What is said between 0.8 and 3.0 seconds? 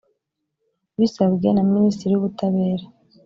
bisabwe na minisitiri w’ubutabera